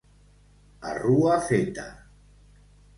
A 0.93 0.95
rua 1.01 1.37
feta. 1.51 1.87